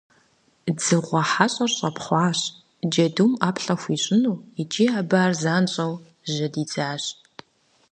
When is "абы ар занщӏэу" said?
4.99-5.93